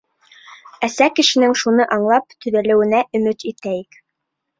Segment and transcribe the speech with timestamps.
[0.85, 4.01] Әсә кешенең шуны аңлап, төҙәлеүенә өмөт итәйек.